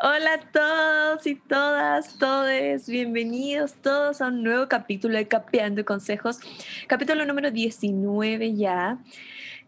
[0.00, 6.38] Hola a todos y todas, todes, bienvenidos todos a un nuevo capítulo de Capeando Consejos,
[6.86, 9.00] capítulo número 19 ya.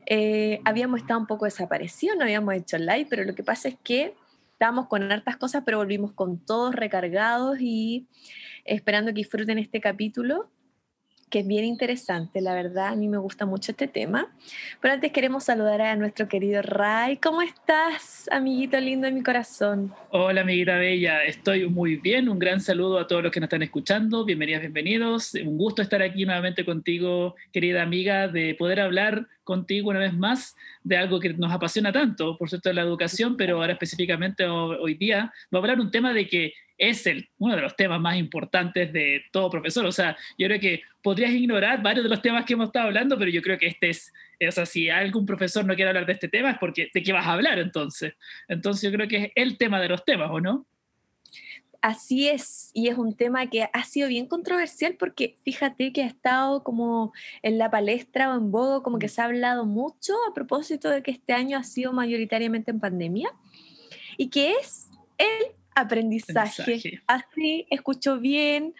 [0.06, 3.76] Eh, habíamos estado un poco desaparecidos, no habíamos hecho live, pero lo que pasa es
[3.82, 4.14] que
[4.52, 8.06] estábamos con hartas cosas, pero volvimos con todos recargados y
[8.64, 10.48] esperando que disfruten este capítulo
[11.30, 14.28] que es bien interesante, la verdad, a mí me gusta mucho este tema.
[14.80, 17.18] Pero antes queremos saludar a nuestro querido Ray.
[17.18, 19.94] ¿Cómo estás, amiguito lindo de mi corazón?
[20.10, 22.28] Hola, amiguita bella, estoy muy bien.
[22.28, 24.24] Un gran saludo a todos los que nos están escuchando.
[24.24, 25.34] Bienvenidas, bienvenidos.
[25.34, 30.56] Un gusto estar aquí nuevamente contigo, querida amiga, de poder hablar contigo una vez más
[30.82, 35.32] de algo que nos apasiona tanto, por cierto, la educación, pero ahora específicamente hoy día
[35.54, 38.90] va a hablar un tema de que es el, uno de los temas más importantes
[38.90, 39.84] de todo profesor.
[39.84, 43.18] O sea, yo creo que podrías ignorar varios de los temas que hemos estado hablando,
[43.18, 44.12] pero yo creo que este es,
[44.48, 47.12] o sea, si algún profesor no quiere hablar de este tema es porque de qué
[47.12, 48.14] vas a hablar entonces.
[48.48, 50.66] Entonces yo creo que es el tema de los temas, ¿o no?
[51.82, 56.06] Así es, y es un tema que ha sido bien controversial porque fíjate que ha
[56.06, 59.10] estado como en la palestra o en bogo, como que mm.
[59.10, 63.30] se ha hablado mucho a propósito de que este año ha sido mayoritariamente en pandemia
[64.16, 64.88] y que es
[65.18, 67.00] el aprendizaje.
[67.06, 68.74] Así, escucho bien,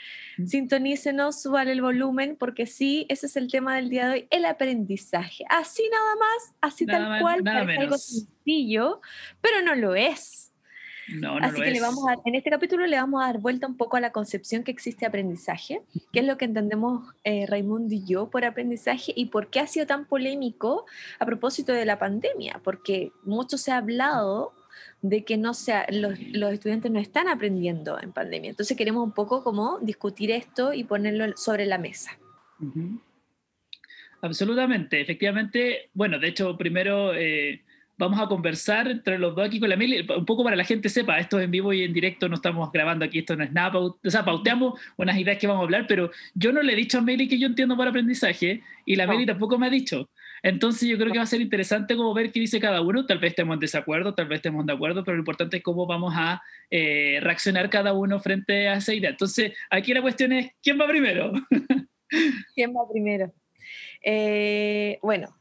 [0.44, 4.44] sintonícenos, suban el volumen, porque sí, ese es el tema del día de hoy, el
[4.44, 5.44] aprendizaje.
[5.48, 9.00] Así nada más, así tal cual, parece algo sencillo,
[9.40, 10.52] pero no lo es.
[11.08, 13.66] No, no Así que le vamos a, en este capítulo le vamos a dar vuelta
[13.66, 17.94] un poco a la concepción que existe aprendizaje, qué es lo que entendemos eh, Raimundo
[17.94, 20.86] y yo por aprendizaje y por qué ha sido tan polémico
[21.18, 24.52] a propósito de la pandemia, porque mucho se ha hablado
[25.02, 28.50] de que no sea, los, los, estudiantes no están aprendiendo en pandemia.
[28.50, 32.18] Entonces queremos un poco como discutir esto y ponerlo sobre la mesa.
[34.22, 35.90] Absolutamente, efectivamente.
[35.94, 37.62] Bueno, de hecho, primero eh,
[38.00, 40.88] vamos a conversar entre los dos aquí con la Mili, un poco para la gente
[40.88, 43.52] sepa, esto es en vivo y en directo, no estamos grabando aquí, esto no es
[43.52, 46.76] nada, o sea, pauteamos unas ideas que vamos a hablar, pero yo no le he
[46.76, 50.08] dicho a Meli que yo entiendo por aprendizaje y la Meli tampoco me ha dicho.
[50.42, 53.06] Entonces yo creo que va a ser interesante como ver qué dice cada uno.
[53.06, 55.86] Tal vez estemos en desacuerdo, tal vez estemos de acuerdo, pero lo importante es cómo
[55.86, 59.10] vamos a eh, reaccionar cada uno frente a esa idea.
[59.10, 61.32] Entonces aquí la cuestión es, ¿quién va primero?
[62.54, 63.32] ¿Quién va primero?
[64.02, 65.36] Eh, bueno,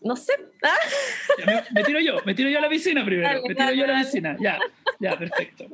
[0.00, 0.32] no sé.
[1.74, 3.42] Me, tiro yo, me tiro yo a la piscina primero.
[3.46, 4.36] me tiro yo a la piscina.
[4.40, 4.58] Ya,
[5.00, 5.66] ya, perfecto.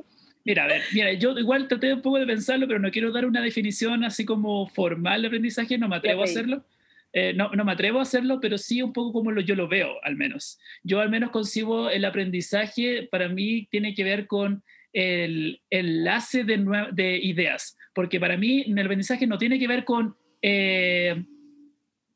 [0.45, 3.25] Mira, a ver, mira, yo igual traté un poco de pensarlo, pero no quiero dar
[3.25, 6.65] una definición así como formal de aprendizaje, no me atrevo a hacerlo.
[7.13, 10.03] Eh, no, me atrevo a hacerlo, pero sí un poco como lo, yo lo veo,
[10.03, 10.59] al menos.
[10.83, 14.63] Yo al menos concibo el aprendizaje, para mí tiene que ver con
[14.93, 20.15] el, enlace de, de, ideas, porque para mí el aprendizaje no tiene que ver con
[20.41, 21.23] eh,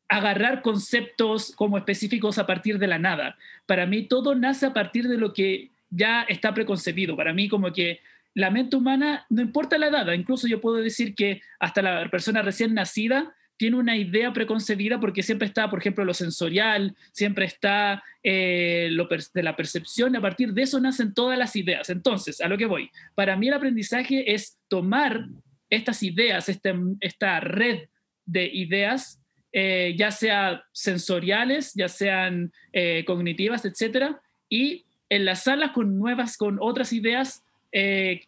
[0.10, 3.38] agarrar conceptos como específicos a partir de la nada.
[3.68, 7.16] Para mí todo nace a partir de lo que ya está preconcebido.
[7.16, 8.00] Para mí como que
[8.34, 12.42] la mente humana, no importa la edad, incluso yo puedo decir que hasta la persona
[12.42, 18.04] recién nacida tiene una idea preconcebida porque siempre está, por ejemplo, lo sensorial, siempre está
[18.24, 21.90] eh, lo de la percepción, a partir de eso nacen todas las ideas.
[21.90, 25.28] Entonces, a lo que voy, para mí el aprendizaje es tomar
[25.70, 27.90] estas ideas, este, esta red
[28.26, 29.20] de ideas,
[29.52, 36.94] eh, ya sea sensoriales, ya sean eh, cognitivas, etcétera, y enlazarlas con nuevas, con otras
[36.94, 38.22] ideas en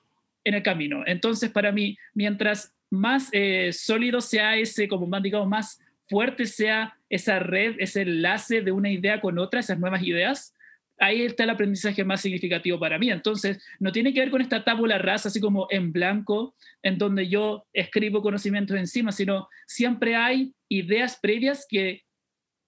[0.43, 1.03] el camino.
[1.05, 6.97] Entonces, para mí, mientras más eh, sólido sea ese, como más, digamos, más fuerte sea
[7.09, 10.55] esa red, ese enlace de una idea con otra, esas nuevas ideas,
[10.97, 13.09] ahí está el aprendizaje más significativo para mí.
[13.09, 17.27] Entonces, no tiene que ver con esta tábula rasa, así como en blanco, en donde
[17.27, 22.03] yo escribo conocimientos encima, sino siempre hay ideas previas que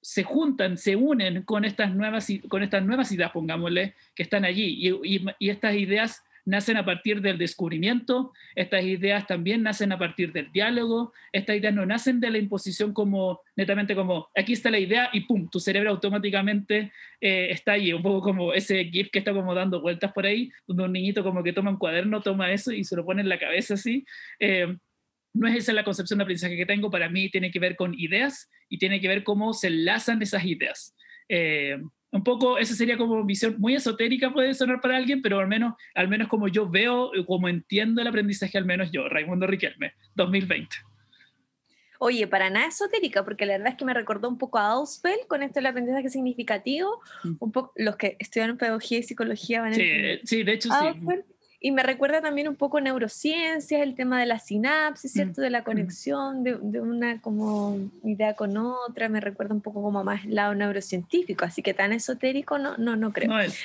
[0.01, 4.89] se juntan, se unen con estas nuevas, con ideas, pongámosle, que están allí.
[5.39, 10.51] y estas ideas nacen a partir del descubrimiento, estas ideas también nacen a partir del
[10.51, 15.09] diálogo, estas ideas no nacen de la imposición como netamente como aquí está la idea
[15.13, 19.33] y pum, tu cerebro automáticamente eh, está ahí, un poco como ese GIF que está
[19.33, 22.71] como dando vueltas por ahí, donde un niñito como que toma un cuaderno, toma eso
[22.71, 24.05] y se lo pone en la cabeza así.
[24.39, 24.75] Eh,
[25.33, 27.93] no es esa la concepción de aprendizaje que tengo, para mí tiene que ver con
[27.97, 30.95] ideas y tiene que ver cómo se enlazan esas ideas.
[31.29, 31.77] Eh,
[32.11, 35.75] un poco, esa sería como visión muy esotérica, puede sonar para alguien, pero al menos,
[35.95, 40.75] al menos como yo veo, como entiendo el aprendizaje, al menos yo, Raimundo Riquelme, 2020.
[42.03, 45.27] Oye, para nada esotérica, porque la verdad es que me recordó un poco a Ausfeld
[45.27, 46.99] con esto del aprendizaje significativo.
[47.23, 47.35] Mm.
[47.39, 50.99] Un poco, los que estudian pedagogía y psicología van a Sí, sí de hecho sí.
[51.63, 55.41] Y me recuerda también un poco neurociencias, el tema de la sinapsis, ¿cierto?
[55.41, 55.63] Mm, de la mm.
[55.63, 60.35] conexión de, de, una como idea con otra, me recuerda un poco como más el
[60.35, 63.29] lado neurocientífico, así que tan esotérico no, no, no creo.
[63.29, 63.61] No es.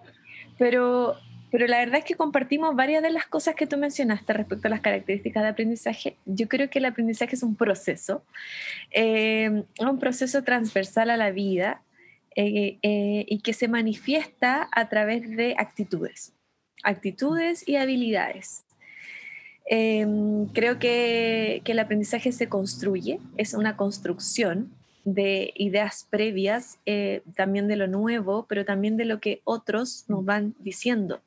[0.58, 1.16] pero
[1.50, 4.70] pero la verdad es que compartimos varias de las cosas que tú mencionaste respecto a
[4.70, 6.16] las características de aprendizaje.
[6.24, 8.22] Yo creo que el aprendizaje es un proceso,
[8.92, 11.82] eh, un proceso transversal a la vida
[12.36, 16.32] eh, eh, y que se manifiesta a través de actitudes,
[16.82, 18.64] actitudes y habilidades.
[19.66, 24.72] creo que, que el aprendizaje se construye, es una construcción
[25.04, 26.78] de ideas previas,
[27.36, 31.20] también de lo nuevo, pero también de lo que otros nos van diciendo.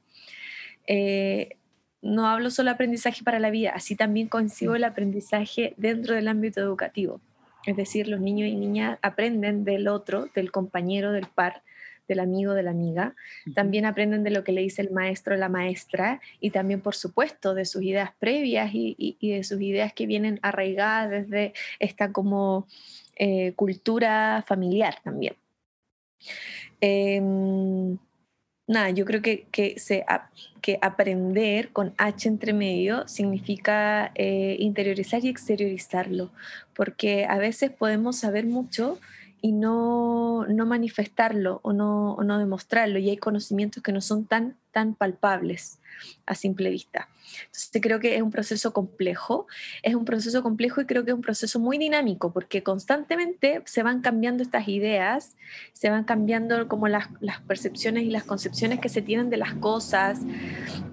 [0.88, 1.58] Eh,
[2.02, 6.60] no hablo solo aprendizaje para la vida, así también concibo el aprendizaje dentro del ámbito
[6.60, 7.22] educativo.
[7.66, 11.64] Es decir, los niños y niñas aprenden del otro, del compañero, del par,
[12.08, 13.16] del amigo, de la amiga.
[13.56, 17.54] También aprenden de lo que le dice el maestro la maestra y también, por supuesto,
[17.54, 22.68] de sus ideas previas y, de sus ideas que vienen arraigadas desde esta como
[23.16, 25.36] eh, cultura familiar también.
[26.82, 27.98] Em,
[28.68, 30.06] nada, yo creo que, que, se,
[30.62, 36.32] que aprender con H entre medio significa eh, interiorizar y exteriorizarlo,
[36.76, 39.00] porque a veces podemos saber mucho
[39.46, 44.56] y no, no manifestarlo o no, no demostrarlo, y hay conocimientos que no son tan,
[44.72, 45.80] tan palpables
[46.26, 47.10] a simple vista.
[47.48, 49.46] Entonces creo que es un proceso complejo,
[49.82, 53.84] es un proceso complejo y creo que es un proceso muy dinámico porque constantemente se
[53.84, 55.36] van cambiando estas ideas,
[55.74, 59.56] se van cambiando como las, las percepciones y las concepciones que se tienen de las
[59.56, 60.22] cosas,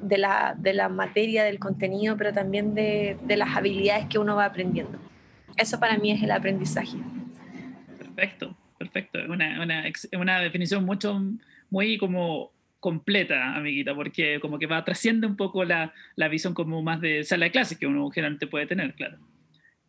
[0.03, 4.35] de la, de la materia, del contenido, pero también de, de las habilidades que uno
[4.35, 4.99] va aprendiendo.
[5.56, 6.99] Eso para mí es el aprendizaje.
[8.20, 9.19] Perfecto, perfecto.
[9.31, 11.19] Una, una, una definición mucho,
[11.70, 16.82] muy como completa, amiguita, porque como que va trasciende un poco la, la visión como
[16.82, 19.19] más de sala de clases que uno generalmente puede tener, claro.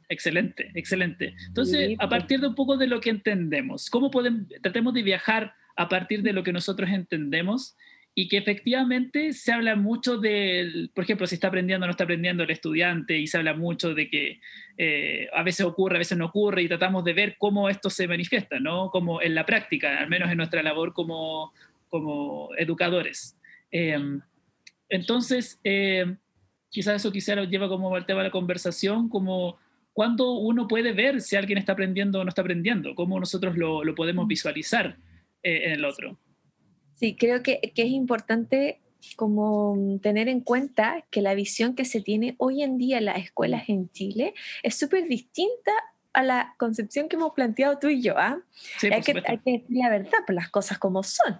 [0.07, 1.35] Excelente, excelente.
[1.47, 5.53] Entonces, a partir de un poco de lo que entendemos, ¿cómo podemos, tratemos de viajar
[5.75, 7.75] a partir de lo que nosotros entendemos
[8.13, 12.03] y que efectivamente se habla mucho del, por ejemplo, si está aprendiendo o no está
[12.03, 14.41] aprendiendo el estudiante y se habla mucho de que
[14.77, 18.07] eh, a veces ocurre, a veces no ocurre y tratamos de ver cómo esto se
[18.07, 18.89] manifiesta, ¿no?
[18.89, 21.53] Como en la práctica, al menos en nuestra labor como,
[21.87, 23.37] como educadores.
[23.71, 24.19] Em,
[24.89, 26.17] entonces, em,
[26.69, 29.57] quizás eso quizás lleva como al tema de la conversación, como
[29.93, 33.85] cuándo uno puede ver si alguien está aprendiendo o no está aprendiendo, cómo nosotros lo,
[33.85, 34.97] lo podemos visualizar
[35.43, 36.17] eh, en el otro.
[37.01, 38.79] Sí, creo que, que, es importante
[39.15, 43.17] como tener en cuenta que la visión que se tiene hoy en día en las
[43.17, 45.71] escuelas en Chile es súper distinta
[46.13, 48.19] a la concepción que hemos planteado tú y yo.
[48.19, 48.39] ¿ah?
[48.83, 51.39] hay, que, hay, que, decir la verdad, por las cosas como son.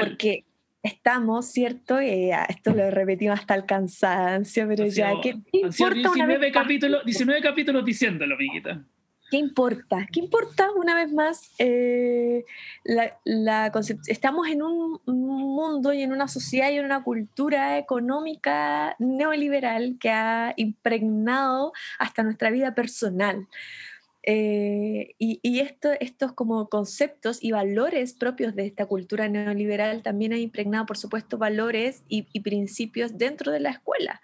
[0.00, 0.44] Porque
[0.82, 2.00] estamos, ¿cierto?
[2.00, 7.40] Eh, esto lo he repetido hasta el cansancio, pero ya, ¿qué importa 19, capítulos, 19
[7.42, 8.84] capítulos diciéndolo, amiguita.
[9.30, 10.06] ¿Qué importa?
[10.12, 11.50] ¿Qué importa una vez más?
[11.58, 12.44] Eh,
[12.84, 13.72] la, la
[14.06, 20.10] estamos en un mundo y en una sociedad y en una cultura económica neoliberal que
[20.10, 23.48] ha impregnado hasta nuestra vida personal.
[24.28, 30.40] Eh, y, esto, estos como conceptos y valores propios de esta cultura neoliberal también han
[30.40, 34.20] impregnado, por supuesto, valores y, principios dentro de la escuela.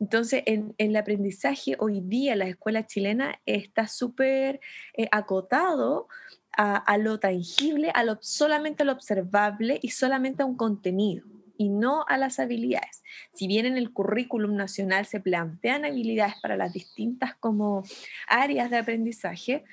[0.00, 4.60] Entonces, en, el aprendizaje hoy día, la escuela chilena está súper
[4.96, 6.08] eh, acotado
[6.56, 11.24] a, a, lo tangible, a lo, solamente a lo observable y solamente a un contenido
[11.56, 13.02] y no a las habilidades.
[13.32, 17.84] Si bien en el currículum nacional se plantean habilidades para las distintas como
[18.28, 19.64] áreas de aprendizaje,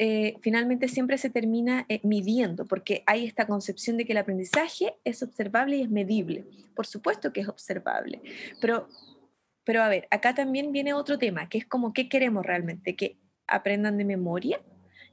[0.00, 4.94] eh, finalmente siempre se termina eh, midiendo, porque hay esta concepción de que el aprendizaje
[5.04, 6.44] es observable y es medible.
[6.76, 8.22] Por supuesto que es observable,
[8.60, 8.88] pero,
[9.64, 13.18] pero a ver, acá también viene otro tema, que es como qué queremos realmente, que
[13.48, 14.60] aprendan de memoria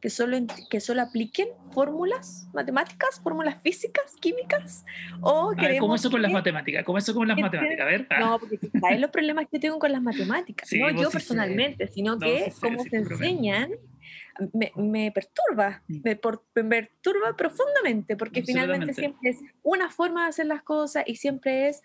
[0.05, 0.37] que solo,
[0.69, 4.85] que solo apliquen fórmulas matemáticas, fórmulas físicas, químicas,
[5.21, 6.83] o queremos ¿Cómo eso con las matemáticas?
[6.85, 7.81] ¿Cómo eso con las matemáticas?
[7.81, 8.07] A ver.
[8.11, 8.19] Ah.
[8.19, 12.53] No, porque sabes los problemas que tengo con las matemáticas, no yo personalmente, sino que
[12.61, 13.71] cómo se enseñan
[14.75, 15.99] me, perturba, mm.
[16.03, 21.69] me, perturba profundamente, porque finalmente siempre es una forma de hacer las cosas y siempre
[21.69, 21.81] es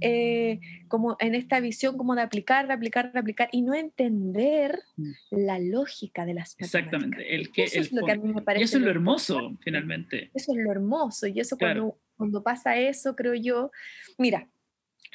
[0.00, 4.78] eh, como en esta visión como de aplicar, de aplicar, de aplicar y no entender
[4.96, 5.12] mm.
[5.30, 8.62] la lógica de las Exactamente, el que, eso es lo que a mí me parece.
[8.62, 10.30] Y eso es lo hermoso, finalmente.
[10.34, 13.70] Eso es lo hermoso y eso cuando, cuando pasa eso, creo yo,
[14.18, 14.48] mira,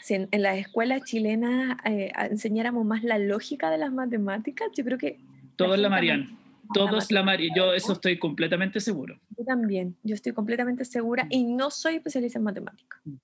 [0.01, 4.97] si en, las escuelas chilenas eh, enseñáramos más la lógica de las matemáticas, yo creo
[4.97, 5.19] que...
[5.55, 6.40] Todo es la Marian.
[6.73, 9.19] Todos la María, yo eso estoy completamente seguro.
[9.37, 13.01] Yo también, yo estoy completamente segura y no soy especialista en matemáticas.
[13.03, 13.15] Mm.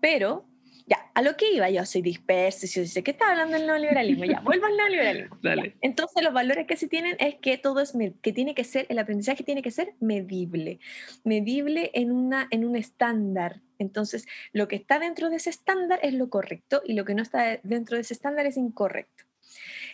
[0.00, 0.46] Pero,
[0.86, 4.24] ya, a lo que iba, yo soy dispersa, yo sé que está hablando del neoliberalismo,
[4.24, 5.38] ya, vuelvo al neoliberalismo.
[5.42, 5.76] Dale.
[5.80, 8.98] Entonces, los valores que se tienen es que todo es, que tiene que ser, el
[8.98, 10.80] aprendizaje tiene que ser medible,
[11.24, 16.14] medible en, una, en un estándar Entonces, lo que está dentro de ese estándar es
[16.14, 19.24] lo correcto y lo que no está dentro de ese estándar es incorrecto.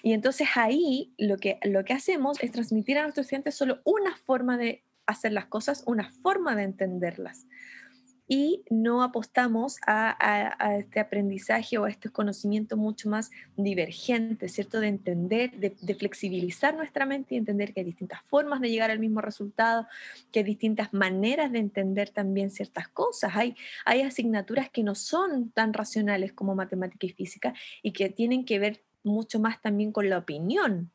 [0.04, 4.14] Y entonces ahí lo que, lo que hacemos es transmitir a nuestros estudiantes solo una
[4.18, 7.46] forma de hacer las cosas, una forma de entenderlas
[8.28, 14.80] y no apostamos a, este aprendizaje o a este conocimiento mucho más divergente, ¿cierto?
[14.80, 18.98] De entender, de, flexibilizar nuestra mente y entender que hay distintas formas de llegar al
[18.98, 19.86] mismo resultado,
[20.32, 23.32] que hay distintas maneras de entender también ciertas cosas.
[23.34, 23.56] Hay,
[23.86, 28.58] hay asignaturas que no son tan racionales como matemática y física y que tienen que
[28.58, 30.90] ver mucho más también con la opinión,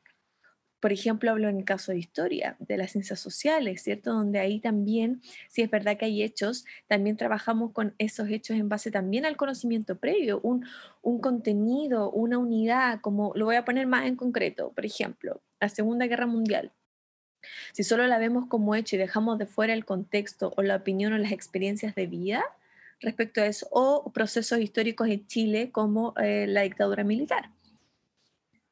[0.79, 4.13] por ejemplo, hablo en el caso de historia, de las ciencias sociales, ¿cierto?
[4.13, 8.69] Donde ahí también, si es verdad que hay hechos, también trabajamos con esos hechos en
[8.69, 10.65] base también al conocimiento previo, un,
[11.01, 15.67] un contenido, una unidad, como lo voy a poner más en concreto, por ejemplo, la
[15.67, 16.71] Segunda Guerra Mundial.
[17.73, 21.13] Si solo la vemos como hecho y dejamos de fuera el contexto o la opinión
[21.13, 22.43] o las experiencias de vida
[23.01, 27.49] respecto a eso, o procesos históricos en Chile como eh, la dictadura militar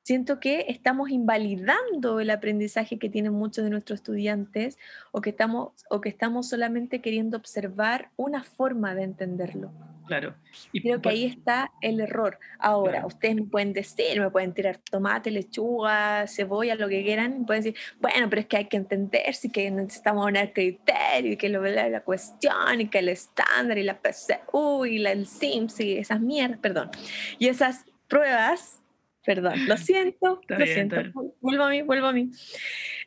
[0.07, 4.77] siento que estamos invalidando el aprendizaje que tienen muchos de nuestros estudiantes
[5.11, 9.69] o que estamos, o que estamos solamente queriendo observar una forma de entenderlo.
[10.05, 10.33] Claro.
[10.71, 12.39] Y Creo que ahí está el error.
[12.57, 17.63] Ahora, ustedes me pueden decir, me pueden tirar tomate, lechuga, cebolla, lo que quieran, pueden
[17.63, 21.49] decir, bueno, pero es que hay que entender, sí que necesitamos un criterio y que
[21.49, 25.81] lo la, la cuestión y que el estándar y la PCU y la, el SIMS
[25.81, 26.91] y esas mierdas, perdón.
[27.39, 28.81] Y esas pruebas
[29.27, 30.95] Perdón, lo siento, lo siento.
[31.41, 32.31] Vuelvo a mí, vuelvo a mí.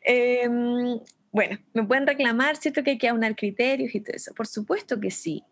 [0.03, 0.99] Em,
[1.31, 2.83] bueno, me pueden reclamar, ¿cierto?
[2.83, 4.31] Que hay que aunar criterios y todo eso.
[4.35, 5.43] Por supuesto que sí.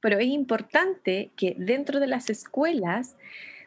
[0.00, 3.18] Pero es importante que dentro de las escuelas,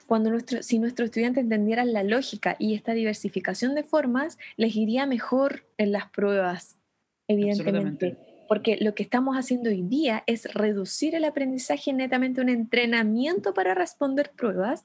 [0.07, 5.05] cuando nuestro, si nuestros estudiantes entendieran la lógica y esta diversificación de formas, les iría
[5.05, 6.79] mejor en las pruebas,
[7.27, 8.17] evidentemente.
[8.47, 13.75] Porque lo que estamos haciendo hoy día es reducir el aprendizaje netamente un entrenamiento para
[13.75, 14.83] responder pruebas.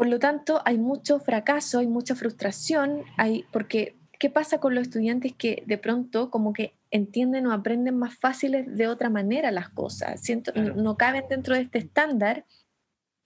[0.00, 4.84] Por lo tanto, hay mucho fracaso, hay mucha frustración, hay, porque ¿qué pasa con los
[4.84, 9.68] estudiantes que de pronto como que entienden o aprenden más fáciles de otra manera las
[9.68, 10.22] cosas?
[10.22, 12.46] Siento, no, caben dentro de este estándar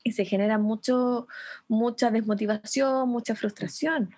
[0.03, 1.29] y se genera mucho,
[1.69, 4.11] mucha desmotivación, mucha frustración.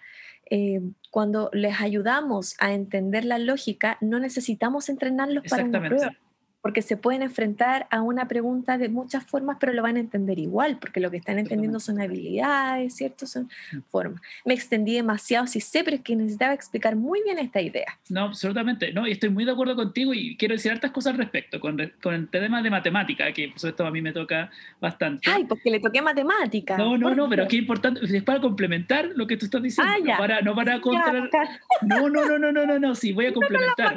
[0.49, 6.17] Eh, cuando les ayudamos a entender la lógica, no necesitamos entrenarlos para una prueba
[6.67, 10.41] porque se pueden enfrentar a una pregunta de muchas formas, pero lo van a entender
[10.41, 13.25] igual, porque lo que están entendiendo son habilidades, ¿cierto?
[13.25, 13.83] Son mm.
[13.89, 14.21] formas.
[14.45, 17.87] Me extendí demasiado, sí sé, pero es que necesitaba explicar muy bien esta idea.
[18.09, 21.19] No, absolutamente, no, y estoy muy de acuerdo contigo y quiero decir hartas cosas al
[21.19, 25.31] respecto, con, con el tema de matemática, que por supuesto a mí me toca bastante.
[25.31, 26.77] Ay, porque le toqué matemática.
[26.77, 30.01] No, no, no, pero qué importante, es para complementar lo que tú estás diciendo, ah,
[30.05, 31.31] no para, no para contra...
[31.83, 33.95] No, no, no, no, no, no, no, sí, voy a complementar.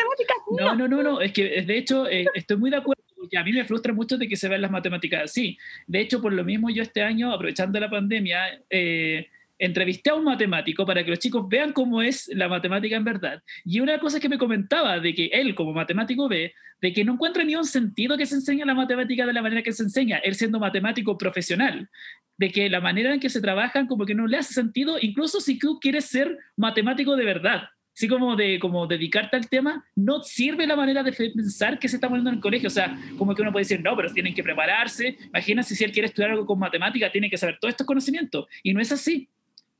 [0.51, 3.43] No, no, no, no, es que de hecho eh, estoy muy de acuerdo y a
[3.43, 5.57] mí me frustra mucho de que se vean las matemáticas así.
[5.87, 10.23] De hecho, por lo mismo yo este año, aprovechando la pandemia, eh, entrevisté a un
[10.23, 13.43] matemático para que los chicos vean cómo es la matemática en verdad.
[13.65, 17.13] Y una cosa que me comentaba de que él como matemático ve, de que no
[17.13, 20.17] encuentra ni un sentido que se enseña la matemática de la manera que se enseña,
[20.19, 21.89] él siendo matemático profesional,
[22.37, 25.41] de que la manera en que se trabajan como que no le hace sentido, incluso
[25.41, 27.63] si tú quieres ser matemático de verdad
[27.95, 31.97] así como de como dedicarte al tema, no sirve la manera de pensar que se
[31.97, 32.67] está poniendo en el colegio.
[32.67, 35.17] O sea, como que uno puede decir, no, pero tienen que prepararse.
[35.27, 38.45] Imagínense si él quiere estudiar algo con matemática, tiene que saber todos estos conocimientos.
[38.63, 39.29] Y no es así.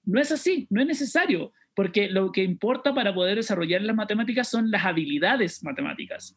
[0.09, 4.49] No es así, no es necesario, porque lo que importa para poder desarrollar las matemáticas
[4.49, 6.35] son las habilidades matemáticas.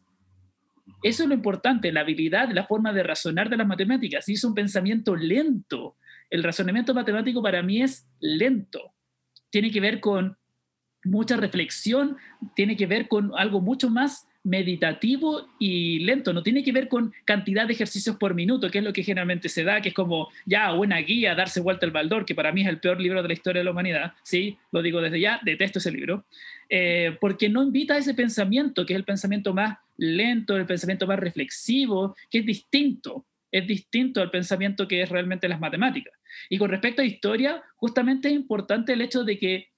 [1.02, 4.29] Eso es lo importante, la habilidad, la forma de razonar de las matemáticas.
[4.29, 5.97] Y es un pensamiento lento.
[6.29, 8.93] El razonamiento matemático para mí es lento.
[9.50, 10.37] Tiene que ver con
[11.04, 12.16] mucha reflexión,
[12.54, 17.12] tiene que ver con algo mucho más meditativo y lento, no tiene que ver con
[17.25, 20.30] cantidad de ejercicios por minuto, que es lo que generalmente se da, que es como
[20.47, 23.28] ya buena guía, darse vuelta el baldor, que para mí es el peor libro de
[23.28, 26.25] la historia de la humanidad, sí, lo digo desde ya, detesto ese libro,
[26.68, 31.06] eh, porque no invita a ese pensamiento, que es el pensamiento más lento, el pensamiento
[31.06, 36.14] más reflexivo, que es distinto, es distinto al pensamiento que es realmente las matemáticas.
[36.49, 39.68] Y con respecto a historia, justamente es importante el hecho de que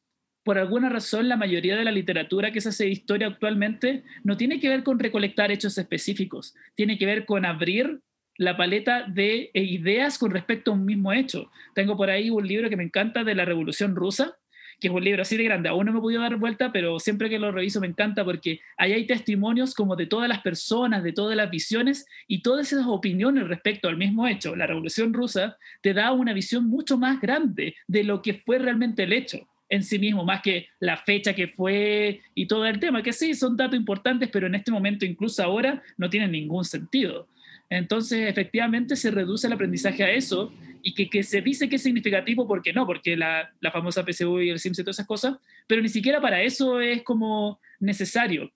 [0.45, 4.37] por alguna razón la mayoría de la literatura que se hace de historia actualmente no
[4.37, 8.01] tiene que ver con recolectar hechos específicos, tiene que ver con abrir
[8.37, 11.51] la paleta de ideas con respecto a un mismo hecho.
[11.75, 14.37] Tengo por ahí un libro que me encanta de la Revolución Rusa,
[14.81, 16.99] que es un libro así de grande, aún no me he podido dar vuelta, pero
[16.99, 21.05] siempre que lo reviso me encanta porque ahí hay testimonios como de todas las personas,
[21.05, 24.57] de todas las visiones y todas esas opiniones respecto al mismo hecho.
[24.57, 29.05] La Revolución Rusa te da una visión mucho más grande de lo que fue realmente
[29.05, 33.03] el hecho en sí mismo, más que la fecha que fue y todo el tema,
[33.03, 37.29] que sí, son datos importantes, pero en este momento, incluso ahora, no tienen ningún sentido.
[37.69, 40.53] Entonces, efectivamente, se reduce el aprendizaje a eso
[40.83, 42.87] y que, que se dice que es significativo, ¿por qué no?
[42.87, 46.21] Porque la, la famosa PSU y el SIMS y todas esas cosas, pero ni siquiera
[46.21, 48.53] para eso es como necesario.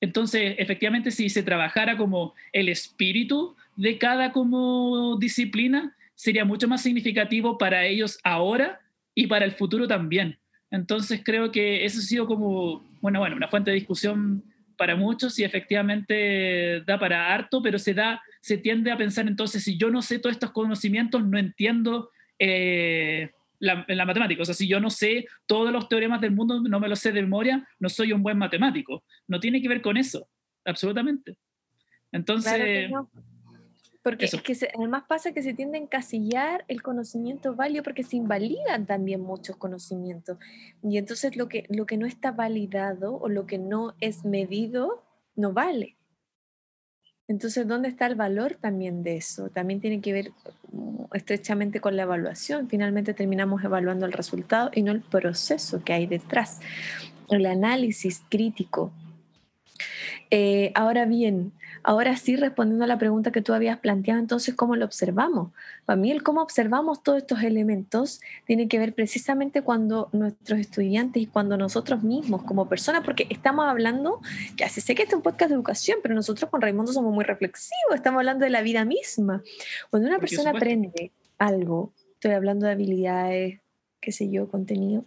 [0.00, 6.82] Entonces, efectivamente, si se trabajara como el espíritu de cada como disciplina, sería mucho más
[6.82, 8.80] significativo para ellos ahora
[9.20, 10.38] y para el futuro también.
[10.70, 14.42] Entonces, creo que eso ha sido como, bueno, bueno, una fuente de discusión
[14.78, 19.62] para muchos y efectivamente da para harto, pero se da, se tiende a pensar entonces,
[19.62, 22.08] si yo no sé todos estos conocimientos, no entiendo
[22.38, 24.40] eh, la, la, matemática.
[24.40, 27.12] O sea, si yo no sé todos los teoremas del mundo, no me los sé
[27.12, 29.04] de memoria, no soy un buen matemático.
[29.28, 30.30] No tiene que ver con eso,
[30.64, 31.36] absolutamente.
[32.10, 32.90] Entonces...
[34.02, 38.16] Porque es que además pasa que se tiende a encasillar el conocimiento válido porque se
[38.16, 40.38] invalidan también muchos conocimientos.
[40.82, 45.04] Y entonces lo que, lo que no está validado o lo que no es medido
[45.36, 45.96] no vale.
[47.30, 49.50] Entonces, ¿dónde está el valor también de eso?
[49.50, 50.32] También tiene que ver
[50.72, 52.68] mm, estrechamente con la evaluación.
[52.68, 56.58] Finalmente terminamos evaluando el resultado y no el proceso que hay detrás,
[57.28, 58.92] el análisis crítico.
[60.30, 61.52] Eh, ahora bien,
[61.82, 65.52] Ahora sí, respondiendo a la pregunta que tú habías planteado, entonces, ¿cómo lo observamos?
[65.86, 71.22] Para mí, el cómo observamos todos estos elementos tiene que ver precisamente cuando nuestros estudiantes
[71.22, 74.20] y cuando nosotros mismos como personas, porque estamos hablando,
[74.56, 77.12] que así sé que este es un podcast de educación, pero nosotros con Raimundo somos
[77.14, 79.42] muy reflexivos, estamos hablando de la vida misma.
[79.88, 83.60] Cuando una persona aprende algo, estoy hablando de habilidades,
[84.00, 85.06] qué sé yo, contenido,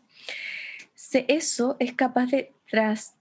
[1.28, 3.16] eso es capaz de tras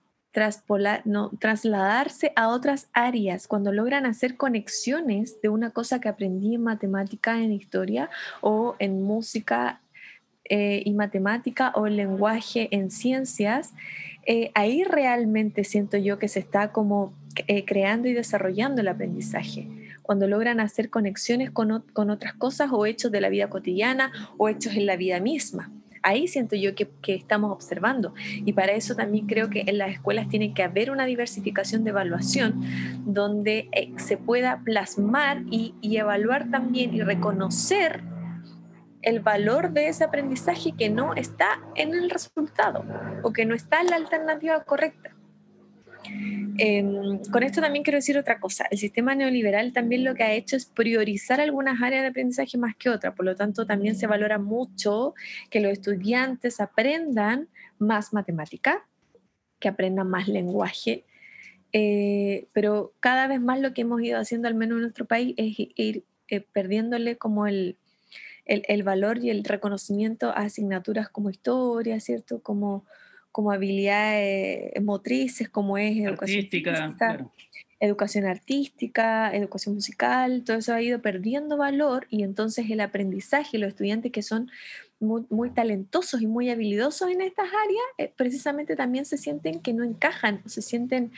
[1.05, 6.63] no, trasladarse a otras áreas cuando logran hacer conexiones de una cosa que aprendí en
[6.63, 8.09] matemática, en historia
[8.41, 9.81] o en música
[10.45, 13.73] eh, y matemática o en lenguaje, en ciencias,
[14.25, 17.13] eh, ahí realmente siento yo que se está como
[17.47, 19.69] eh, creando y desarrollando el aprendizaje.
[20.03, 24.49] Cuando logran hacer conexiones con, con otras cosas o hechos de la vida cotidiana o
[24.49, 25.71] hechos en la vida misma
[26.03, 28.15] ahí siento yo que, estamos observando.
[28.45, 31.91] Y para eso también creo que en las escuelas tiene que haber una diversificación de
[31.91, 32.63] evaluación
[33.05, 38.03] donde eh, se pueda plasmar y, y evaluar también y reconocer
[39.03, 42.85] el valor de ese aprendizaje que no está en el resultado
[43.23, 45.12] o que no está en la alternativa correcta.
[46.59, 48.67] Em, con esto también quiero decir otra cosa.
[48.71, 52.77] El sistema neoliberal también lo que ha hecho es priorizar algunas áreas de aprendizaje más
[52.77, 53.15] que otras.
[53.15, 55.15] Por lo tanto, también se valora mucho
[55.51, 58.87] que los estudiantes aprendan más matemática,
[59.59, 61.05] que aprendan más lenguaje.
[61.73, 65.35] Eh, pero cada vez más lo que hemos ido haciendo, al menos en nuestro país,
[65.39, 67.79] es ir eh, perdiéndole como el,
[68.45, 72.43] el, el, valor y el reconocimiento a asignaturas como historia, ¿cierto?
[72.43, 72.85] Como
[73.33, 76.97] como habilidades motrices, como es educación artística,
[77.81, 83.71] educación artística, educación musical, todo eso ha ido perdiendo valor y entonces el aprendizaje, los
[83.71, 84.51] estudiantes que son
[85.01, 89.73] muy, muy talentosos y muy habilidosos en estas áreas, eh, precisamente también se sienten que
[89.73, 91.11] no encajan, se sienten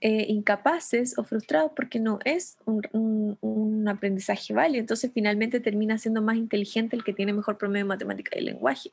[0.00, 4.80] eh, incapaces o frustrados porque no es un, un, aprendizaje válido.
[4.80, 8.92] Entonces finalmente termina siendo más inteligente el que tiene mejor promedio de matemática y lenguaje.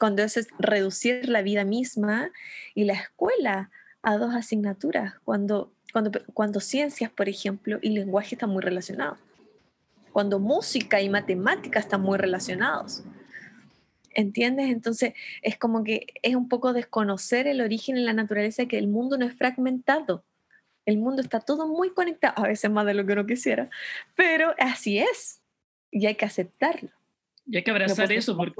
[0.00, 2.32] Cuando eso es reducir la vida misma
[2.74, 3.70] y la escuela
[4.02, 9.18] a dos asignaturas, cuando, cuando, cuando ciencias, por ejemplo, y lenguaje están muy relacionados.
[10.12, 13.04] Cuando música y matemática están muy relacionados.
[14.14, 14.70] ¿Entiendes?
[14.70, 18.88] Entonces es como que es un poco desconocer el origen en la naturaleza que el
[18.88, 20.24] mundo no es fragmentado.
[20.84, 23.70] El mundo está todo muy conectado, a veces más de lo que uno quisiera,
[24.16, 25.40] pero así es
[25.90, 26.90] y hay que aceptarlo.
[27.46, 28.54] Y hay que abrazar eso, porque,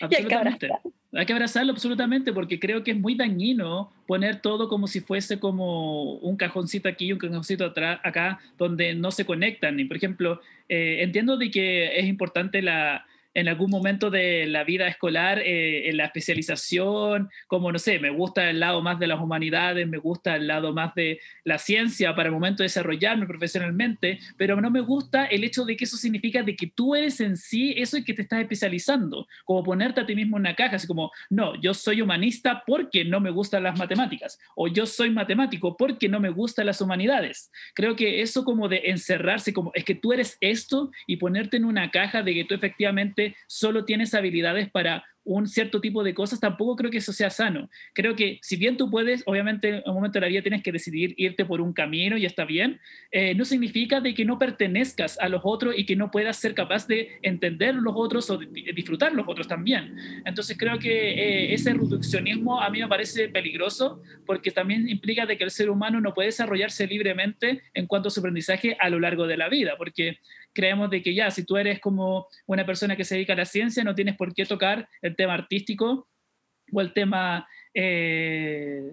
[0.00, 0.68] absolutamente.
[1.12, 5.38] Hay que, abrazarlo absolutamente porque creo que es muy dañino poner todo como si fuese
[5.38, 9.78] como un cajoncito aquí y un cajoncito atrás, acá, donde no se conectan.
[9.78, 14.64] Y por ejemplo, eh, entiendo de que es importante la, en algún momento de la
[14.64, 19.08] vida escolar, eh, en la especialización, como no sé, me gusta el lado más de
[19.08, 23.26] las humanidades, me gusta el lado más de la ciencia para el momento de desarrollarme
[23.26, 27.20] profesionalmente, pero no me gusta el hecho de que eso significa de que tú eres
[27.20, 30.54] en sí eso y que te estás especializando, como ponerte a ti mismo en una
[30.54, 34.86] caja, así como, no, yo soy humanista porque no me gustan las matemáticas, o yo
[34.86, 37.50] soy matemático porque no me gustan las humanidades.
[37.74, 41.64] Creo que eso como de encerrarse, como es que tú eres esto y ponerte en
[41.64, 46.38] una caja de que tú efectivamente solo tienes habilidades para un cierto tipo de cosas,
[46.38, 47.70] tampoco creo que eso sea sano.
[47.94, 50.72] Creo que si bien tú puedes, obviamente en un momento de la vida tienes que
[50.72, 52.78] decidir irte por un camino y está bien,
[53.10, 56.54] eh, no significa de que no pertenezcas a los otros y que no puedas ser
[56.54, 59.96] capaz de entender los otros o de disfrutar los otros también.
[60.26, 65.38] Entonces creo que eh, ese reduccionismo a mí me parece peligroso porque también implica de
[65.38, 69.00] que el ser humano no puede desarrollarse libremente en cuanto a su aprendizaje a lo
[69.00, 70.18] largo de la vida, porque
[70.54, 73.44] creemos de que ya, si tú eres como una persona que se dedica a la
[73.44, 76.08] ciencia, no tienes por qué tocar el tema artístico
[76.72, 78.90] o el tema, eh,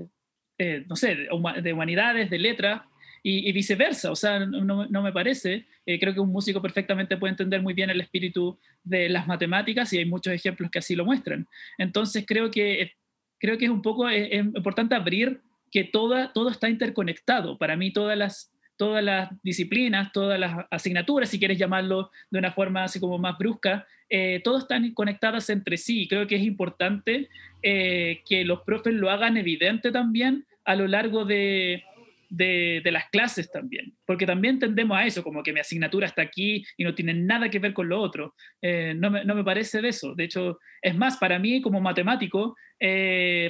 [0.58, 1.28] eh, no sé,
[1.62, 2.82] de humanidades, de letras,
[3.24, 4.12] y, viceversa.
[4.12, 5.68] O sea, no, no me parece.
[5.86, 9.94] Eh, creo que un músico perfectamente puede entender muy bien el espíritu de las matemáticas
[9.94, 11.48] y hay muchos ejemplos que así lo muestran.
[11.78, 12.94] Entonces, creo que,
[13.38, 15.40] creo que es un poco importante abrir
[15.72, 17.60] que toda, todo está interconectado.
[17.60, 22.52] Para mí, todas las todas las disciplinas, todas las asignaturas, si quieres llamarlo de una
[22.52, 26.08] forma así como más brusca, eh, todas están conectadas entre sí.
[26.08, 27.30] Creo que es importante
[27.62, 31.84] eh, que los profes lo hagan evidente también a lo largo de,
[32.28, 36.66] de, las clases también, porque también tendemos a eso, como que mi asignatura está aquí
[36.76, 38.34] y no tiene nada que ver con lo otro.
[38.64, 40.16] Eh, no, me, no, me, parece de eso.
[40.16, 42.56] De hecho, es más, para mí como matemático,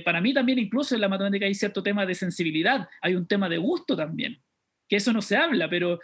[0.03, 3.47] para mí también incluso en la matemática hay cierto tema de sensibilidad, hay un tema
[3.47, 4.41] de gusto también
[4.91, 6.01] que eso no se habla, pero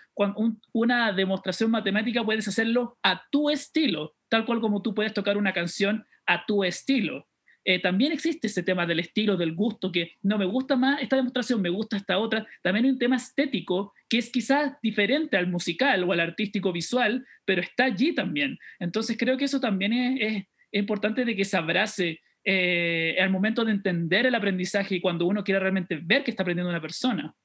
[0.71, 5.51] una demostración matemática puedes hacerlo a tu estilo, tal cual como tú puedes tocar una
[5.51, 7.27] canción a tu estilo.
[7.65, 11.17] Eh, también existe ese tema del estilo, del gusto, que no me gusta más esta
[11.17, 12.47] demostración, me gusta esta otra.
[12.63, 17.27] También hay un tema estético que es quizás diferente al musical o al artístico visual,
[17.43, 18.57] pero está allí también.
[18.79, 23.73] Entonces creo que eso también es, importante de que se abrace eh, al momento de
[23.73, 27.35] entender el aprendizaje y cuando uno quiere realmente ver que está aprendiendo una persona.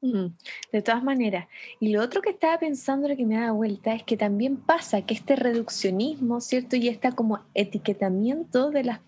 [0.00, 1.48] De todas maneras.
[1.80, 5.02] Y lo otro que estaba pensando, lo que me da vuelta, es que también pasa
[5.02, 6.76] que este reduccionismo, ¿cierto?
[6.76, 9.00] Y este como etiquetamiento de las,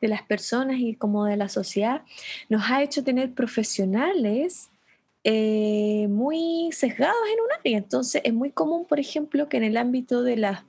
[0.00, 2.02] de las personas y como de la sociedad,
[2.48, 4.70] nos ha hecho tener profesionales
[5.24, 7.78] eh, muy sesgados en un área.
[7.78, 10.64] Entonces es muy común, por ejemplo, que en el ámbito de las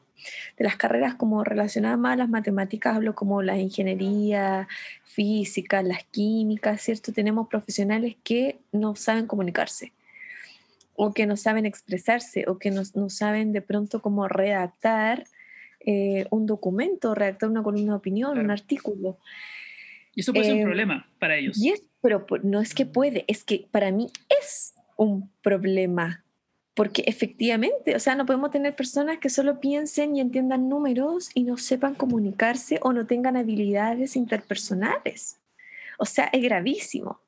[0.58, 4.68] de las carreras como relacionadas más a las matemáticas, hablo como la ingeniería,
[5.04, 7.12] física, las químicas, ¿cierto?
[7.12, 9.94] Tenemos profesionales que no saben comunicarse
[10.96, 15.26] o que no saben expresarse o que no, no saben de pronto cómo redactar
[15.86, 19.18] eh, un documento, redactar una columna de opinión, un artículo.
[20.14, 21.58] Y eso puede ser un eh, problema para ellos.
[21.58, 26.24] Y es, pero no es que puede, es que para mí es un problema
[26.80, 31.44] porque efectivamente, o sea, no podemos tener personas que solo piensen y entiendan números y
[31.44, 35.42] no sepan comunicarse o no tengan habilidades interpersonales.
[35.98, 37.20] O sea, es gravísimo,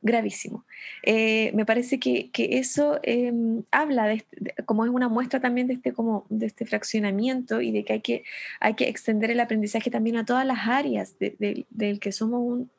[0.00, 0.64] gravísimo.
[1.02, 5.66] Eh, me parece que, que eso em, habla, este, de, como es una muestra también
[5.66, 8.22] de este, como, de este fraccionamiento y de que hay, que
[8.60, 12.70] hay que extender el aprendizaje también a todas las áreas del que somos un,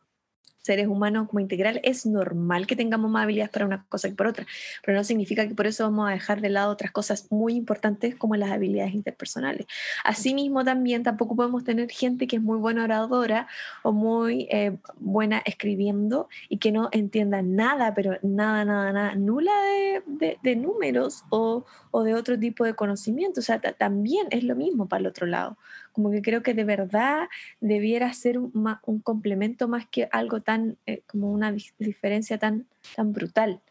[0.67, 4.27] seres humanos como integral, es normal que tengamos más habilidades para una cosa que por
[4.27, 4.45] otra,
[4.85, 8.15] pero no significa que por eso vamos a dejar de lado otras cosas muy importantes
[8.15, 9.65] como las habilidades interpersonales.
[10.03, 13.47] Asimismo, también tampoco podemos tener gente que es muy buena oradora
[13.81, 19.53] o muy eh, buena escribiendo y que no entienda nada, pero nada, nada, nada, nula
[20.05, 23.39] de, de, números o, o, de otro tipo de conocimiento.
[23.39, 25.57] O sea, también es lo mismo para el otro lado
[25.97, 27.27] como que creo que de verdad
[27.59, 28.51] debiera ser un,
[29.01, 33.61] complemento más que algo tan, eh, como una diferencia tan, tan brutal.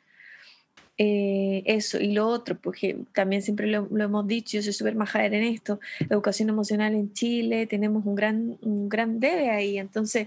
[0.99, 5.37] Eh, eso, y lo otro, porque también siempre lo, hemos dicho, yo soy súper majadera
[5.37, 5.79] en esto,
[6.11, 10.27] educación emocional en Chile, tenemos un gran, un gran debe ahí, entonces,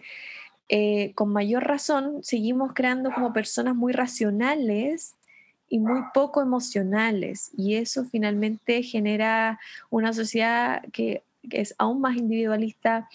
[0.70, 5.16] eh, con mayor razón, seguimos creando como personas muy racionales
[5.68, 9.60] y muy poco emocionales, y eso finalmente genera
[9.90, 13.10] una sociedad que que es aún más individualista,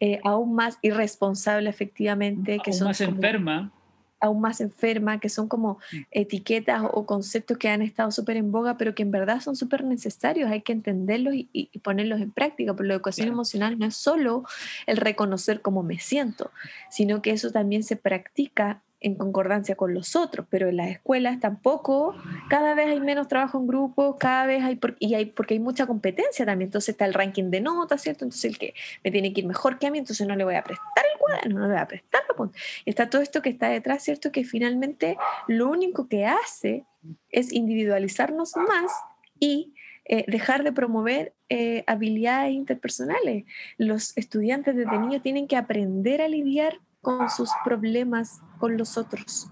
[0.00, 3.72] eh, aún más irresponsable efectivamente, que aún son más enferma.
[4.20, 5.96] Aún más enferma, que son como mm.
[6.12, 9.82] etiquetas o conceptos que han estado súper en boga, pero que en verdad son súper
[9.82, 14.44] necesarios, hay que entenderlos y, ponerlos en práctica, porque la educación emocional no es solo
[14.86, 16.52] el reconocer cómo me siento,
[16.88, 21.40] sino que eso también se practica en concordancia con los otros, pero en las escuelas
[21.40, 22.14] tampoco,
[22.48, 25.86] cada vez hay menos trabajo en grupo, cada vez hay, y hay, porque hay mucha
[25.86, 28.24] competencia también, entonces está el ranking de notas, ¿cierto?
[28.24, 30.54] Entonces el que me tiene que ir mejor que a mí, entonces no le voy
[30.54, 32.58] a prestar el cuaderno, no le voy a prestar la punta.
[32.86, 34.32] Está todo esto que está detrás, ¿cierto?
[34.32, 35.16] Que finalmente
[35.48, 36.84] lo único que hace
[37.30, 38.92] es individualizarnos más
[39.38, 43.44] y eh, dejar de promover eh, habilidades interpersonales.
[43.78, 49.48] Los estudiantes desde niños tienen que aprender a lidiar con sus problemas con los otros.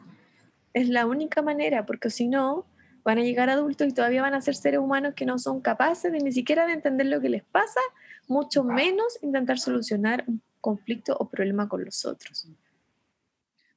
[0.73, 2.65] Es la única manera, porque si no,
[3.05, 6.13] van a llegar adultos y todavía van a ser seres humanos que no son capaces
[6.13, 7.81] de ni siquiera de entender lo que les pasa
[8.29, 12.49] mucho menos intentar solucionar un conflicto o problema con los otros.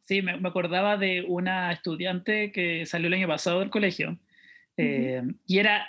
[0.06, 4.20] Sí, me, acordaba de una estudiante que salió el año pasado del colegio
[4.78, 5.88] eh, y era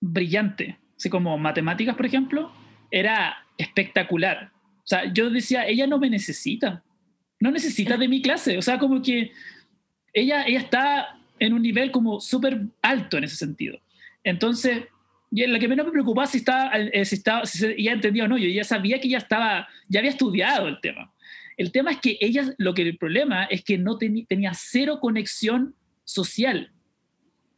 [0.00, 2.52] brillante, así como matemáticas, por ejemplo,
[2.90, 4.52] era espectacular.
[4.54, 6.84] O sea, yo decía, ella no me necesita,
[7.40, 9.32] no necesita de mi clase, o sea, como que
[10.12, 13.78] ella, ella está en un nivel como súper alto en ese sentido.
[14.24, 14.84] Entonces,
[15.30, 18.28] y lo que menos me preocupaba si estaba, eh, si estaba, si ya entendía o
[18.28, 21.12] no, yo ya sabía que ya estaba, ya había estudiado el tema.
[21.56, 25.74] El tema es que ella, lo que el problema es que no tenía cero conexión
[26.04, 26.70] social.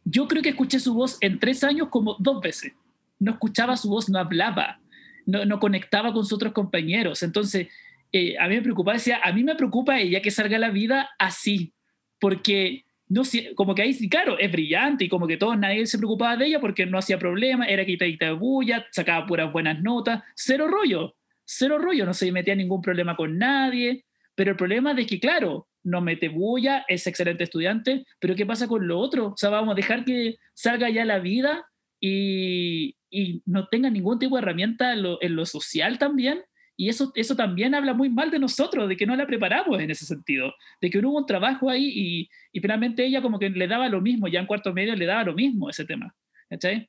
[0.04, 2.72] Yo creo que escuché su voz en tres años como dos veces.
[3.18, 4.80] No escuchaba su voz, no hablaba,
[5.26, 7.22] no, no conectaba con sus otros compañeros.
[7.22, 7.68] Entonces,
[8.12, 10.70] eh, a mí me preocupaba, decía, a mí me preocupa ella que salga a la
[10.70, 11.74] vida así,
[12.18, 13.22] porque no
[13.54, 16.60] como que ahí, claro, es brillante y como que todos, nadie se preocupaba de ella
[16.60, 21.78] porque no hacía problema, era quitadita de bulla, sacaba puras buenas notas, cero rollo, cero
[21.78, 26.00] rollo, no se metía ningún problema con nadie, pero el problema es que, claro, no
[26.00, 29.28] mete bulla, es excelente estudiante, pero ¿qué pasa con lo otro?
[29.28, 31.66] O sea, vamos a dejar que salga ya la vida
[32.00, 36.42] y, y no tenga ningún tipo de herramienta en lo, en lo social también.
[36.80, 39.90] Y eso, eso también habla muy mal de nosotros, de que no la preparamos en
[39.90, 43.50] ese sentido, de que no hubo un trabajo ahí y, y finalmente ella como que
[43.50, 46.14] le daba lo mismo, ya en cuarto medio le daba lo mismo ese tema.
[46.48, 46.88] ¿cachai?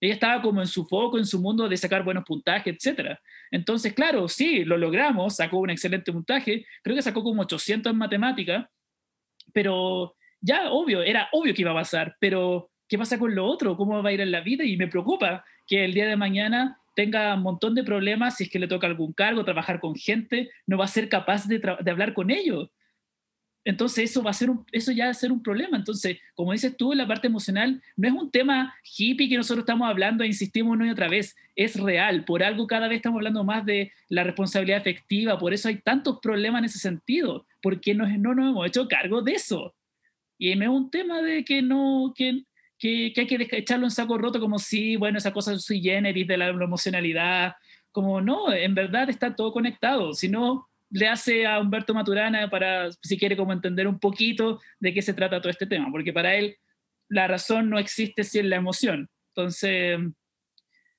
[0.00, 3.18] Ella estaba como en su foco, en su mundo de sacar buenos puntajes, etc.
[3.50, 7.98] Entonces, claro, sí, lo logramos, sacó un excelente puntaje, creo que sacó como 800 en
[7.98, 8.70] matemática,
[9.52, 13.76] pero ya obvio, era obvio que iba a pasar, pero ¿qué pasa con lo otro?
[13.76, 14.64] ¿Cómo va a ir en la vida?
[14.64, 18.50] Y me preocupa que el día de mañana tenga un montón de problemas si es
[18.50, 22.14] que le toca algún cargo, trabajar con gente, no va a ser capaz de, hablar
[22.14, 22.70] con ellos.
[23.64, 25.76] Entonces eso va a ser un, eso ya va a ser un problema.
[25.76, 29.88] Entonces, como dices tú, la parte emocional no es un tema hippie que nosotros estamos
[29.88, 32.24] hablando e insistimos una y otra vez, es real.
[32.24, 36.18] Por algo cada vez estamos hablando más de la responsabilidad efectiva, por eso hay tantos
[36.20, 39.74] problemas en ese sentido, porque no, no nos hemos hecho cargo de eso.
[40.38, 42.44] Y no es un tema de que no, que,
[42.78, 46.36] que, hay que echarlo en saco roto como si, bueno, esa cosa sui generis de
[46.36, 47.54] la, emocionalidad,
[47.90, 52.90] como no, en verdad está todo conectado, si no, le hace a Humberto Maturana para,
[52.92, 56.34] si quiere como entender un poquito de qué se trata todo este tema, porque para
[56.34, 56.56] él
[57.08, 59.08] la razón no existe si es la emoción.
[59.34, 59.98] Entonces,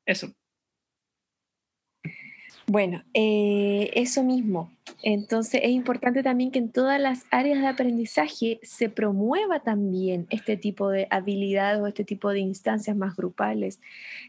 [0.06, 0.34] eso.
[2.70, 4.70] Bueno, eh, eso mismo.
[5.02, 10.58] Entonces es importante también que en todas las áreas de aprendizaje se promueva también este
[10.58, 13.80] tipo de habilidades o este tipo de instancias más grupales.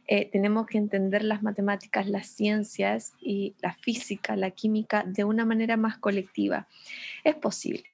[0.06, 5.44] Eh, tenemos que entender las matemáticas, las ciencias y la física, la química de una
[5.44, 6.68] manera más colectiva.
[7.24, 7.88] Es posible,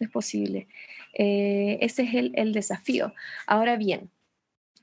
[0.00, 0.68] es posible.
[1.14, 3.14] Eh, ese es el, el desafío.
[3.46, 4.10] Ahora bien,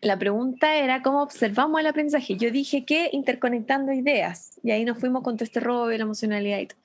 [0.01, 2.35] la pregunta era cómo observamos el aprendizaje.
[2.35, 6.03] Yo dije que interconectando ideas, y ahí nos fuimos con todo este robo y la
[6.03, 6.79] emocionalidad y todo.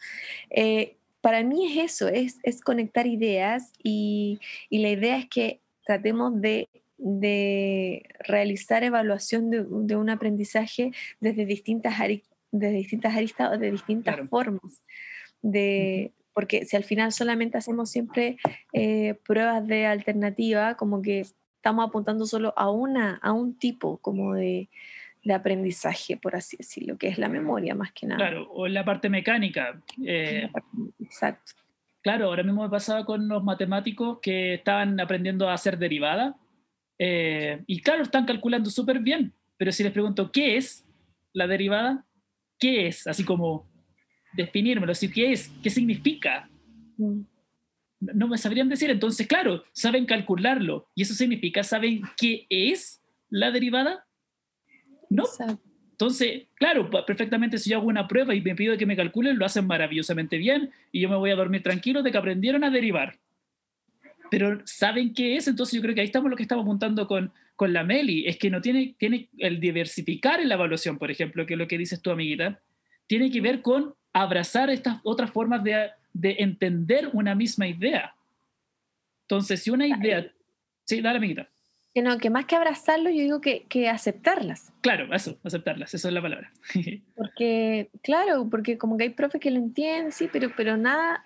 [0.51, 5.61] Eh, para mí es eso, es, es conectar ideas y, y, la idea es que
[5.85, 11.95] tratemos de, de realizar evaluación de, de, un aprendizaje desde distintas,
[12.53, 14.83] desde distintas aristas o de distintas formas.
[15.43, 18.37] De, porque si al final solamente hacemos siempre
[18.73, 21.27] eh, pruebas de alternativa, como que
[21.61, 24.71] estamos apuntando solo a, una, a un tipo como de,
[25.23, 28.17] de aprendizaje, por así decirlo, que es la memoria más que nada.
[28.17, 29.79] Claro, o la parte mecánica.
[30.03, 30.49] Eh,
[30.99, 31.53] exacto.
[32.01, 36.35] Claro, ahora mismo me pasaba con los matemáticos que estaban aprendiendo a hacer derivada
[36.99, 40.87] eh, y claro, están calculando súper bien, pero si les pregunto, ¿qué es
[41.35, 42.07] la derivada?
[42.59, 43.07] ¿Qué es?
[43.07, 43.69] Así como
[44.33, 45.53] definírmelo, ¿qué es?
[45.63, 46.49] ¿Qué significa?
[46.97, 47.21] Mm
[48.01, 48.91] no me sabrían decir.
[48.91, 50.89] Entonces, claro, saben calcularlo.
[50.95, 54.07] ¿Y eso significa, saben qué es la derivada?
[55.09, 55.25] No.
[55.93, 59.45] Entonces, claro, perfectamente si yo hago una prueba y me pido que me calculen, lo
[59.45, 63.19] hacen maravillosamente bien y yo me voy a dormir tranquilo de que aprendieron a derivar.
[64.31, 65.47] Pero ¿saben qué es?
[65.47, 68.39] Entonces yo creo que ahí estamos lo que estamos apuntando con, con la Meli, es
[68.39, 71.77] que no tiene, tiene el diversificar en la evaluación, por ejemplo, que es lo que
[71.77, 72.61] dices tu amiguita,
[73.07, 78.15] tiene que ver con abrazar estas otras formas de, de entender una misma idea.
[79.23, 80.31] Entonces, si una idea...
[80.85, 81.49] Sí, dale, amiguita.
[81.95, 84.73] Que no, que más que abrazarlo, yo digo que, que aceptarlas.
[84.81, 86.53] Claro, eso, aceptarlas, eso es la palabra.
[87.17, 91.25] porque, claro, porque como que hay profes que lo entienden, sí, pero, pero nada,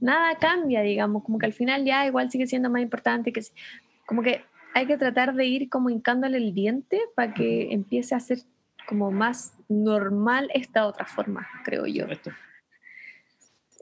[0.00, 3.42] nada cambia, digamos, como que al final ya igual sigue siendo más importante que...
[4.06, 4.42] Como que
[4.74, 8.38] hay que tratar de ir como hincándole el diente para que empiece a ser
[8.86, 12.06] como más normal esta otra forma, creo yo.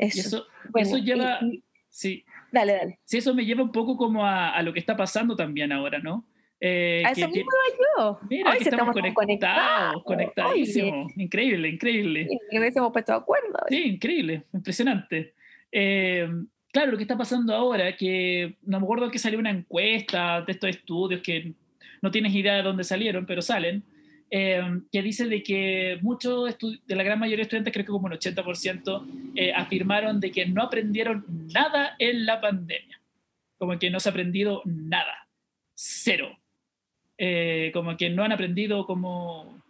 [0.09, 1.41] Eso, eso, lleva,
[1.89, 2.25] sí.
[2.51, 2.99] Dale, dale.
[3.05, 5.99] Sí, eso me lleva un poco como a, a, lo que está pasando también ahora,
[5.99, 6.27] ¿no?
[6.61, 7.51] Eh, a eso que, mismo
[7.97, 8.21] yo.
[8.29, 11.17] Mira, que estamos, conectados, conectadísimos.
[11.17, 12.29] Increíble, increíble.
[12.51, 13.59] Y nos hemos puesto de acuerdo.
[13.69, 15.35] Sí, increíble, impresionante.
[15.73, 16.29] Eh,
[16.71, 20.53] claro, lo que está pasando ahora, que no me acuerdo que salió una encuesta de
[20.53, 21.55] estos estudios que
[22.03, 23.83] no tienes idea de dónde salieron, pero salen,
[24.33, 24.63] eh,
[24.93, 28.13] que dice de que muchos de la gran mayoría de estudiantes, creo que como un
[28.13, 33.01] 80%, eh, afirmaron de que no aprendieron nada en la pandemia.
[33.59, 35.27] Como que no se ha aprendido nada.
[35.75, 36.39] Cero.
[37.19, 39.61] Eh, como que no han aprendido como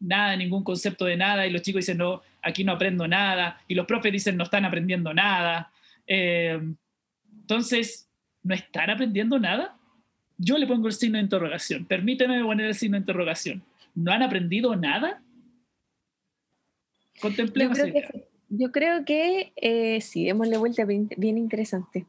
[0.00, 3.74] nada, ningún concepto de nada, y los chicos dicen, no, aquí no aprendo nada, y
[3.74, 5.72] los profes dicen, no están aprendiendo nada.
[6.06, 8.06] entonces,
[8.42, 9.78] ¿no están aprendiendo nada?
[10.36, 11.86] Yo le pongo el signo de interrogación.
[11.86, 13.62] Permíteme poner el signo de interrogación
[13.94, 15.22] no han aprendido nada?
[17.20, 17.78] Contemplemos.
[17.78, 22.06] Yo creo que, yo creo que eh, sí, démosle vuelta bien, bien, interesante.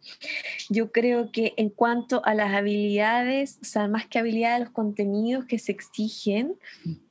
[0.70, 5.46] Yo creo que en cuanto a las habilidades, o sea, más que habilidades, los contenidos
[5.46, 6.56] que se exigen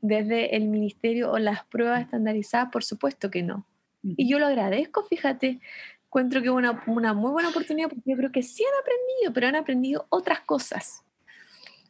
[0.00, 3.66] desde el ministerio o las pruebas estandarizadas, por supuesto que no.
[4.02, 5.60] Y yo lo agradezco, fíjate,
[6.04, 9.32] encuentro que es una, una muy buena oportunidad porque yo creo que sí han aprendido,
[9.32, 11.03] pero han aprendido otras cosas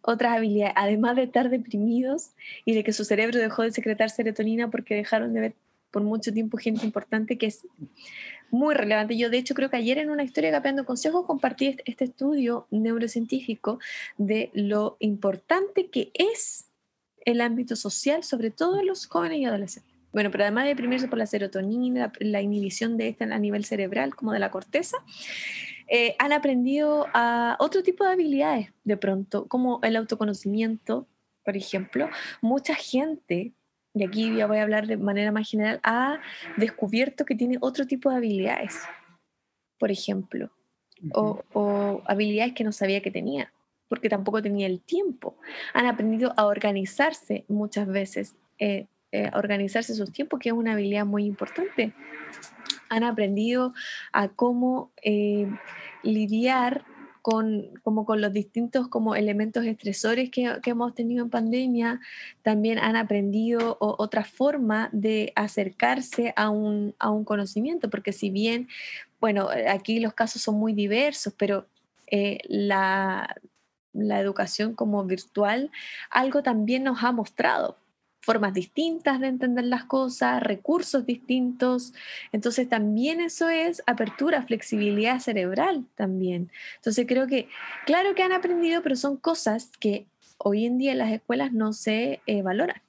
[0.06, 2.30] otras habilidades, además de estar deprimidos
[2.64, 5.54] y de que su cerebro dejó de secretar serotonina porque dejaron de ver
[5.90, 7.66] por mucho tiempo gente importante que es
[8.50, 9.16] muy relevante.
[9.16, 13.78] Yo de hecho creo que ayer en una historia Capeando Consejos compartí este, estudio neurocientífico
[14.18, 16.66] de lo importante que es
[17.24, 19.94] el ámbito social, sobre todo en los jóvenes y adolescentes.
[20.12, 24.14] Bueno, pero además de deprimirse por la serotonina, la, inhibición de esta a nivel cerebral,
[24.14, 24.98] como de la corteza,
[25.88, 31.06] eh, han aprendido a otro tipo de habilidades de pronto, como el autoconocimiento,
[31.44, 32.08] por ejemplo.
[32.40, 33.52] Mucha gente,
[33.94, 36.20] y aquí ya voy a hablar de manera más general, ha
[36.56, 38.80] descubierto que tiene otro tipo de habilidades,
[39.78, 40.50] por ejemplo,
[41.12, 43.52] o, habilidades que no sabía que tenía
[43.86, 45.36] porque tampoco tenía el tiempo.
[45.72, 51.06] Han aprendido a organizarse muchas veces, eh, eh, organizarse sus tiempos, que es una habilidad
[51.06, 51.92] muy importante
[52.88, 53.74] han aprendido
[54.12, 55.48] a cómo eh,
[56.02, 56.84] lidiar
[57.24, 62.00] con, como con los distintos como elementos estresores que, hemos tenido en pandemia,
[62.42, 66.94] también han aprendido otra forma de acercarse a un,
[67.24, 68.68] conocimiento, porque si bien,
[69.20, 71.66] bueno, aquí los casos son muy diversos, pero
[72.10, 73.34] eh, la,
[73.94, 75.70] la educación como virtual,
[76.10, 77.78] algo también nos ha mostrado
[78.24, 81.92] formas distintas de entender las cosas, recursos distintos.
[82.32, 86.50] Entonces también eso es apertura, flexibilidad cerebral también.
[86.76, 87.48] Entonces creo que,
[87.86, 90.06] claro que han aprendido, pero son cosas que
[90.38, 92.80] hoy en día en las escuelas no se eh, valoran.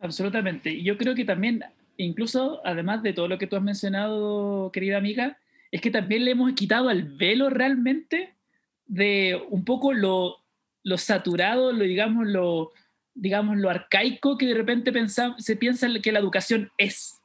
[0.00, 0.70] Absolutamente.
[0.70, 1.64] Y yo creo que también,
[1.96, 5.38] incluso además de todo lo que tú has mencionado, querida amiga,
[5.70, 8.34] es que también le hemos quitado el velo realmente
[8.86, 10.36] de un poco lo,
[10.82, 12.72] lo saturado, lo digamos, lo,
[13.14, 14.92] digamos, lo arcaico que de repente
[15.38, 17.20] se piensa que la educación es.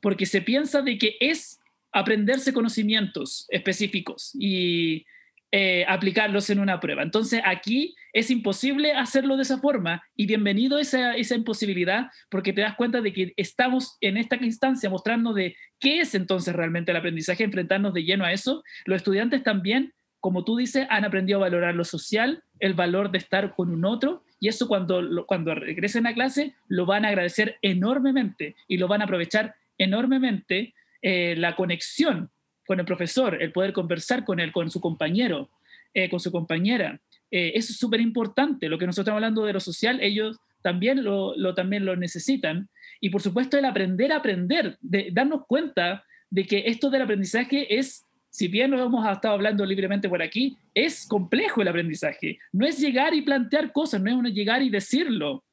[0.00, 1.60] Porque se piensa de que es
[1.92, 5.04] aprenderse conocimientos específicos y
[5.52, 7.02] eh, aplicarlos en una prueba.
[7.02, 12.60] Entonces aquí es imposible hacerlo de esa forma y bienvenido esa, esa imposibilidad porque te
[12.60, 16.96] das cuenta de que estamos en esta instancia mostrando de qué es entonces realmente el
[16.96, 18.62] aprendizaje, enfrentarnos de lleno a eso.
[18.84, 23.18] Los estudiantes también, como tú dices, han aprendido a valorar lo social, el valor de
[23.18, 27.58] estar con un otro y eso cuando, cuando regresen a clase lo van a agradecer
[27.62, 32.30] enormemente y lo van a aprovechar enormemente eh, la conexión
[32.66, 35.50] con el profesor, el poder conversar con él, con su compañero,
[35.92, 37.00] eh, con su compañera.
[37.30, 38.68] Eh, eso es súper importante.
[38.68, 42.68] Lo que nosotros estamos hablando de lo social, ellos también lo, también lo necesitan.
[43.00, 47.78] Y por supuesto el aprender a aprender, de darnos cuenta de que esto del aprendizaje
[47.78, 52.38] es si bien lo hemos estado hablando libremente por aquí, es complejo el aprendizaje.
[52.52, 55.44] No es llegar y plantear cosas, no es llegar y decirlo.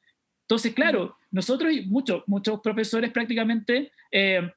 [0.44, 4.50] Entonces, claro, nosotros y muchos, muchos profesores prácticamente eh,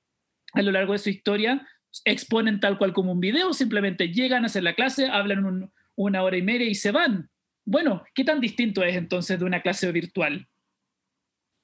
[0.52, 1.66] a lo largo de su historia
[2.04, 6.36] exponen tal cual como un video, simplemente llegan a hacer la clase, hablan una hora
[6.36, 7.28] y media y se van.
[7.64, 10.46] Bueno, ¿qué tan distinto es entonces de una clase virtual?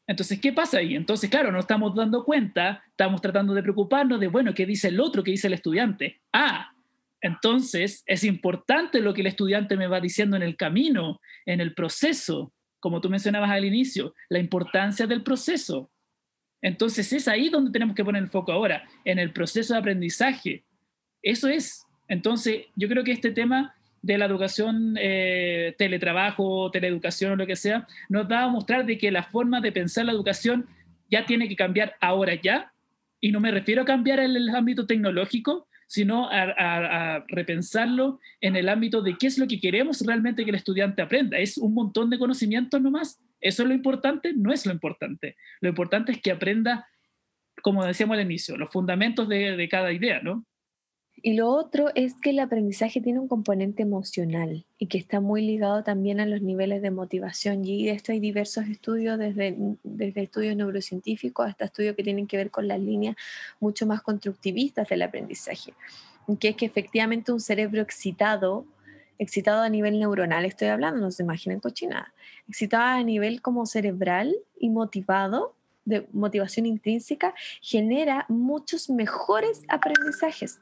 [0.06, 0.94] Entonces, ¿qué pasa ahí?
[0.94, 5.00] Entonces, claro, no estamos dando cuenta, estamos tratando de preocuparnos de, bueno, ¿qué dice el
[5.00, 5.24] otro?
[5.24, 6.20] ¿Qué dice el estudiante?
[6.32, 6.72] Ah,
[7.20, 11.74] entonces es importante lo que el estudiante me va diciendo en el camino, en el
[11.74, 15.90] proceso, como tú mencionabas al inicio, la importancia del proceso.
[16.62, 20.64] Entonces es ahí donde tenemos que poner el foco ahora, en el proceso de aprendizaje.
[21.22, 21.84] Eso es.
[22.08, 23.74] Entonces, yo creo que este tema
[24.06, 28.98] de la educación, eh, teletrabajo, teleeducación o lo que sea, nos da a mostrar de
[28.98, 30.66] que la forma de pensar la educación
[31.10, 32.72] ya tiene que cambiar ahora ya,
[33.20, 38.68] y no me refiero a cambiar en el ámbito tecnológico, sino a, repensarlo en el
[38.68, 41.38] ámbito de qué es lo que queremos realmente que el estudiante aprenda.
[41.38, 43.20] ¿Es un montón de conocimientos nomás?
[43.40, 44.32] ¿Eso es lo importante?
[44.34, 45.36] No es lo importante.
[45.60, 46.86] Lo importante es que aprenda,
[47.62, 50.44] como decíamos al inicio, los fundamentos de, de cada idea, ¿no?
[51.26, 55.42] Y lo otro es que el aprendizaje tiene un componente emocional y que está muy
[55.42, 57.64] ligado también a los niveles de motivación.
[57.64, 62.36] Y de esto hay diversos estudios, desde, desde estudios neurocientíficos hasta estudios que tienen que
[62.36, 63.16] ver con las líneas
[63.58, 65.74] mucho más constructivistas del aprendizaje,
[66.38, 68.64] que es que efectivamente un cerebro excitado,
[69.18, 72.14] excitado a nivel neuronal, estoy hablando, no se imaginen cochinada,
[72.48, 80.60] excitado a nivel como cerebral y motivado, de motivación intrínseca, genera muchos mejores aprendizajes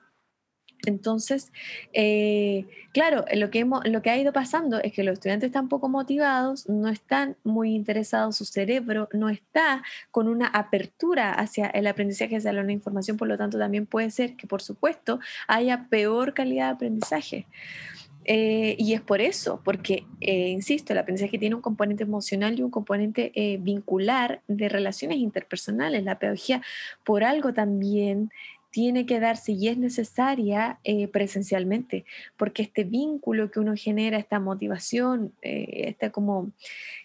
[0.86, 1.52] entonces,
[1.92, 6.88] eh, claro, lo que, ha ido pasando es que los estudiantes están poco motivados, no
[6.88, 12.70] están muy interesados, su cerebro no está con una apertura hacia el aprendizaje, hacia la
[12.72, 17.46] información, por lo tanto también puede ser que, por supuesto, haya peor calidad de aprendizaje.
[18.26, 22.62] Eh, y es por eso, porque, eh, insisto, el aprendizaje tiene un componente emocional y
[22.62, 26.04] un componente vincular de relaciones interpersonales.
[26.04, 26.62] La pedagogía,
[27.04, 28.30] por algo también,
[28.74, 32.04] tiene que darse y es necesaria eh, presencialmente,
[32.36, 36.50] porque este vínculo que uno genera, esta motivación, eh, esta como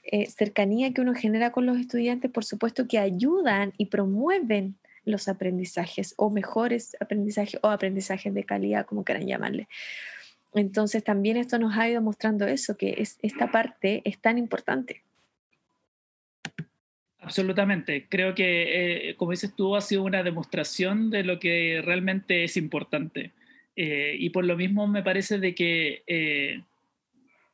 [0.02, 5.28] eh, cercanía que uno genera con los estudiantes, por supuesto que ayudan y promueven los
[5.28, 9.68] aprendizajes o mejores aprendizajes o aprendizajes de calidad, como quieran llamarle.
[10.56, 15.04] Entonces también esto nos ha ido mostrando eso, que es, esta parte es tan importante.
[17.22, 18.08] Absolutamente.
[18.10, 22.56] Creo que, eh, como dices tú, ha sido una demostración de lo que realmente es
[22.58, 23.32] importante.
[23.76, 26.62] Eh, y por lo mismo me parece de que eh,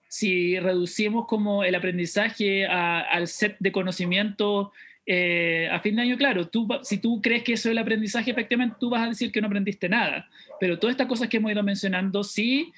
[0.07, 4.71] si reducimos como el aprendizaje al set de conocimiento
[5.07, 8.77] a fin de año, claro, tú, si tú crees que eso es el aprendizaje, efectivamente
[8.79, 10.27] tú vas a decir que no aprendiste nada.
[10.59, 12.73] Pero todas estas cosas que hemos ido mencionando sí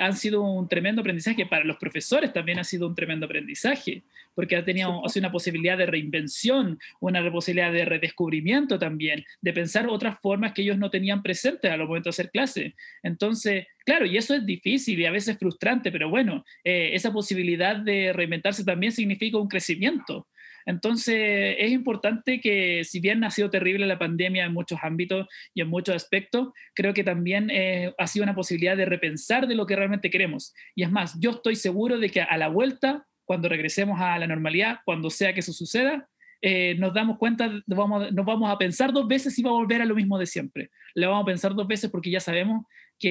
[0.00, 1.44] han sido un tremendo aprendizaje.
[1.46, 4.02] Para los profesores también ha sido un tremendo aprendizaje
[4.38, 10.20] porque ha tenido una posibilidad de reinvención, una posibilidad de redescubrimiento también, de pensar otras
[10.20, 12.76] formas que ellos no tenían presentes a lo momento de hacer clase.
[13.02, 17.74] Entonces, claro, y eso es difícil y a veces frustrante, pero bueno, eh, esa posibilidad
[17.74, 20.28] de reinventarse también significa un crecimiento.
[20.68, 25.62] Entonces, es importante que, si bien ha sido terrible la pandemia en muchos ámbitos y
[25.62, 29.64] en muchos aspectos, creo que también eh, ha sido una posibilidad de repensar de lo
[29.64, 30.52] que realmente queremos.
[30.74, 34.26] Y es más, yo estoy seguro de que a la vuelta cuando regresemos a la
[34.26, 36.06] normalidad, cuando sea que eso suceda,
[36.42, 39.80] eh, nos damos cuenta, vamos, nos vamos a pensar dos veces si va a volver
[39.80, 40.70] a lo mismo de siempre.
[40.94, 42.66] Le vamos a pensar dos veces porque ya sabemos
[42.98, 43.08] que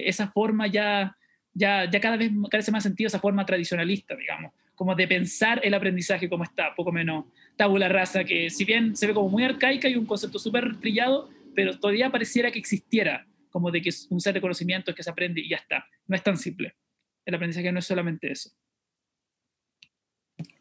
[0.00, 1.16] eh, esa forma ya,
[1.54, 5.74] ya, ya cada vez carece más sentido, esa forma tradicionalista, digamos, como de pensar el
[5.74, 9.90] aprendizaje como está, poco menos tabula rasa, que si bien se ve como muy arcaica
[9.90, 14.22] y un concepto súper trillado, pero todavía pareciera que existiera, como de que es un
[14.22, 15.84] set de conocimientos que se aprende y ya está.
[16.06, 16.76] No es tan simple.
[17.26, 18.52] El aprendizaje no es solamente eso.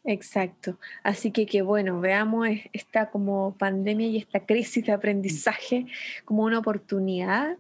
[0.05, 0.77] Exacto.
[1.03, 5.86] Así que que bueno, veamos esta como pandemia y esta crisis de aprendizaje
[6.25, 7.57] como una oportunidad.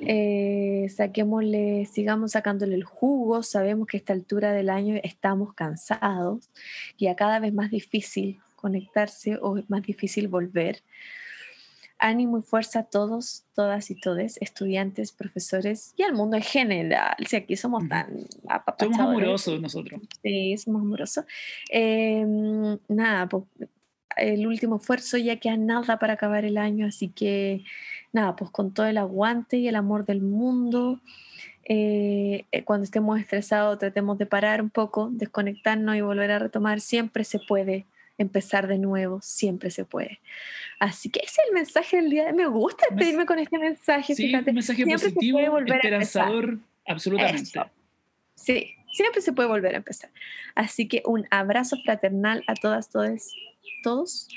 [0.00, 3.42] Eh, saquémosle, sigamos sacándole el jugo.
[3.42, 6.48] Sabemos que a esta altura del año estamos cansados
[6.96, 10.82] y a cada vez más difícil conectarse o es más difícil volver
[12.00, 17.14] ánimo y fuerza a todos, todas y todes, estudiantes, profesores y al mundo en general.
[17.28, 18.26] Si aquí somos tan
[18.78, 20.00] Somos amorosos nosotros.
[20.22, 21.24] Sí, somos amorosos.
[21.68, 23.44] Em, nada, pues,
[24.16, 27.64] el último esfuerzo ya queda nada para acabar el año, así que
[28.12, 31.00] nada, pues con todo el aguante y el amor del mundo.
[31.64, 36.80] Eh, eh, cuando estemos estresados, tratemos de parar un poco, desconectarnos y volver a retomar.
[36.80, 37.86] Siempre se puede
[38.20, 40.20] empezar de nuevo, siempre se puede.
[40.78, 42.32] Así que ese es el mensaje del día.
[42.32, 44.14] Me gusta despedirme con este mensaje.
[44.14, 47.60] Sí, un mensaje positivo, esperanzador, absolutamente.
[48.34, 50.10] Sí, siempre se puede volver a empezar.
[50.54, 53.34] Así que un abrazo fraternal a todas, todos,
[53.82, 54.28] todos.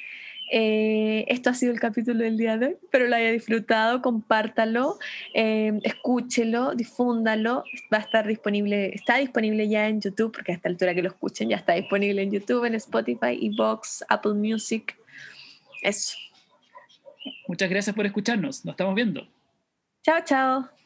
[0.52, 2.76] Eh, esto ha sido el capítulo del día de hoy.
[2.82, 5.00] Espero lo haya disfrutado, compártalo,
[5.34, 7.64] eh, escúchelo, difúndalo.
[7.92, 11.10] Va a estar disponible, está disponible ya en YouTube, porque a esta altura que lo
[11.10, 14.98] escuchen ya está disponible en YouTube, en Spotify, Evox, Apple Music.
[15.82, 16.18] Eso.
[17.48, 18.66] Muchas gracias por escucharnos.
[18.66, 19.28] Nos estamos viendo.
[20.04, 20.83] Chao, chao.